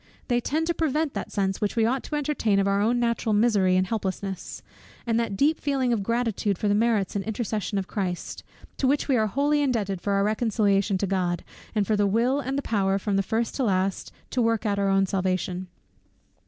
They 0.29 0.41
tend 0.41 0.65
to 0.65 0.73
prevent 0.73 1.13
that 1.13 1.31
sense 1.31 1.61
which 1.61 1.75
we 1.75 1.85
ought 1.85 2.01
to 2.05 2.15
entertain 2.15 2.57
of 2.57 2.67
our 2.67 2.81
own 2.81 2.99
natural 2.99 3.33
misery 3.33 3.77
and 3.77 3.85
helplessness; 3.85 4.63
and 5.05 5.19
that 5.19 5.37
deep 5.37 5.59
feeling 5.59 5.93
of 5.93 6.01
gratitude 6.01 6.57
for 6.57 6.67
the 6.67 6.73
merits 6.73 7.15
and 7.15 7.23
intercession 7.23 7.77
of 7.77 7.85
Christ, 7.87 8.43
to 8.77 8.87
which 8.87 9.07
we 9.07 9.15
are 9.15 9.27
wholly 9.27 9.61
indebted 9.61 10.01
for 10.01 10.13
our 10.13 10.23
reconciliation 10.23 10.97
to 10.97 11.05
God, 11.05 11.43
and 11.75 11.85
for 11.85 11.95
the 11.95 12.07
will 12.07 12.39
and 12.39 12.57
the 12.57 12.63
power, 12.63 12.97
from 12.97 13.15
first 13.21 13.53
to 13.57 13.63
last, 13.63 14.11
to 14.31 14.41
work 14.41 14.65
out 14.65 14.79
our 14.79 14.89
own 14.89 15.05
salvation. 15.05 15.67